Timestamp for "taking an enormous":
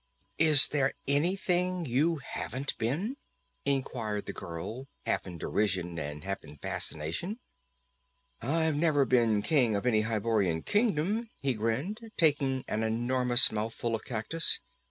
12.17-13.51